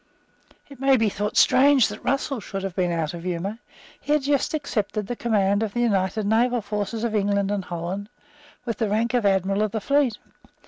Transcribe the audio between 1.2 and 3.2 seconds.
strange that Russell should have been out